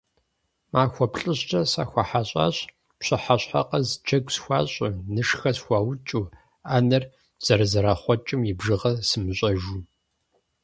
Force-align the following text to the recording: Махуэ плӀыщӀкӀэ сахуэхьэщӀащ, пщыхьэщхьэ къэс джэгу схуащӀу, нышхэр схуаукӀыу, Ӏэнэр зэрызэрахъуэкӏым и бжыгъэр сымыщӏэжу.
Махуэ 0.71 1.05
плӀыщӀкӀэ 1.13 1.61
сахуэхьэщӀащ, 1.71 2.55
пщыхьэщхьэ 2.99 3.61
къэс 3.69 3.89
джэгу 4.05 4.31
схуащӀу, 4.35 4.91
нышхэр 5.13 5.55
схуаукӀыу, 5.59 6.31
Ӏэнэр 6.67 7.03
зэрызэрахъуэкӏым 7.45 8.41
и 8.51 8.53
бжыгъэр 8.57 8.95
сымыщӏэжу. 9.07 9.81